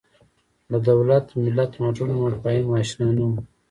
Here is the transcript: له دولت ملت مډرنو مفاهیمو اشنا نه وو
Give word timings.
له 0.71 0.77
دولت 0.89 1.25
ملت 1.43 1.71
مډرنو 1.83 2.21
مفاهیمو 2.33 2.77
اشنا 2.81 3.07
نه 3.17 3.23
وو 3.27 3.37